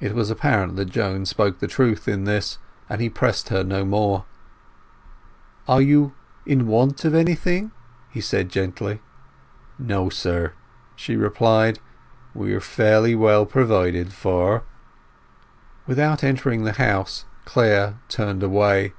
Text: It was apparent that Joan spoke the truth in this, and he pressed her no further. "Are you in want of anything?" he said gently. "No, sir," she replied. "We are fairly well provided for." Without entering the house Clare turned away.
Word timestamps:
It 0.00 0.12
was 0.12 0.28
apparent 0.28 0.74
that 0.74 0.86
Joan 0.90 1.24
spoke 1.24 1.60
the 1.60 1.68
truth 1.68 2.08
in 2.08 2.24
this, 2.24 2.58
and 2.88 3.00
he 3.00 3.08
pressed 3.08 3.48
her 3.50 3.62
no 3.62 3.84
further. 3.84 4.24
"Are 5.68 5.80
you 5.80 6.14
in 6.44 6.66
want 6.66 7.04
of 7.04 7.14
anything?" 7.14 7.70
he 8.08 8.20
said 8.20 8.48
gently. 8.48 9.00
"No, 9.78 10.08
sir," 10.08 10.54
she 10.96 11.14
replied. 11.14 11.78
"We 12.34 12.52
are 12.54 12.60
fairly 12.60 13.14
well 13.14 13.46
provided 13.46 14.12
for." 14.12 14.64
Without 15.86 16.24
entering 16.24 16.64
the 16.64 16.72
house 16.72 17.24
Clare 17.44 18.00
turned 18.08 18.42
away. 18.42 18.94